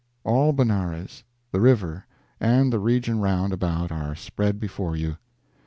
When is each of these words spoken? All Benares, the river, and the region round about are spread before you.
All 0.23 0.51
Benares, 0.51 1.23
the 1.51 1.61
river, 1.61 2.07
and 2.39 2.73
the 2.73 2.79
region 2.79 3.19
round 3.19 3.53
about 3.53 3.91
are 3.91 4.15
spread 4.15 4.59
before 4.59 4.95
you. 4.95 5.17